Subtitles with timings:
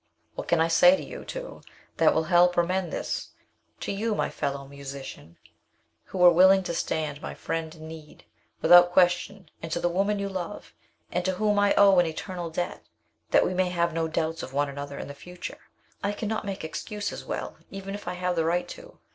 [0.33, 1.61] What can I say to you two
[1.97, 3.33] that will help or mend this
[3.81, 5.37] to you, my fellow musician,
[6.05, 8.25] who were willing to stand my friend in need,
[8.63, 10.73] without question; and to the woman you love,
[11.11, 12.81] and to whom I owe an eternal debt
[13.29, 15.59] that we may have no doubts of one another in the future?
[16.03, 18.97] I cannot make excuses well, even if I have the right to.